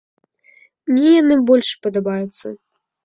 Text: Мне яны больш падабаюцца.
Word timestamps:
Мне 0.93 1.11
яны 1.21 1.37
больш 1.51 1.69
падабаюцца. 1.85 2.47